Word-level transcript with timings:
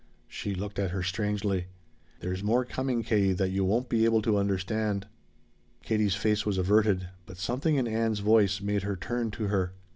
She 0.27 0.55
looked 0.55 0.79
at 0.79 0.89
her 0.89 1.03
strangely. 1.03 1.67
"There's 2.21 2.41
more 2.41 2.65
coming, 2.65 3.03
Katie, 3.03 3.33
that 3.33 3.51
you 3.51 3.63
won't 3.63 3.87
be 3.87 4.03
able 4.05 4.23
to 4.23 4.39
understand." 4.39 5.05
Katie's 5.83 6.15
face 6.15 6.43
was 6.43 6.57
averted, 6.57 7.09
but 7.27 7.37
something 7.37 7.75
in 7.75 7.87
Ann's 7.87 8.17
voice 8.17 8.61
made 8.61 8.81
her 8.81 8.95
turn 8.95 9.29
to 9.29 9.49
her. 9.49 9.73